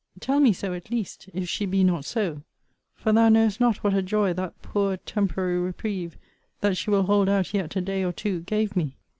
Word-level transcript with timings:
Tell 0.19 0.39
me 0.39 0.51
so 0.51 0.73
at 0.73 0.89
least, 0.89 1.29
if 1.31 1.47
she 1.47 1.67
be 1.67 1.83
not 1.83 2.05
so: 2.05 2.41
for 2.95 3.13
thou 3.13 3.29
knowest 3.29 3.59
not 3.59 3.83
what 3.83 3.93
a 3.93 4.01
joy 4.01 4.33
that 4.33 4.59
poor 4.63 4.97
temporary 4.97 5.59
reprieve, 5.59 6.17
that 6.61 6.75
she 6.75 6.89
will 6.89 7.03
hold 7.03 7.29
out 7.29 7.53
yet 7.53 7.75
a 7.75 7.81
day 7.81 8.03
or 8.03 8.11
two, 8.11 8.39
gave 8.39 8.75
me. 8.75 8.95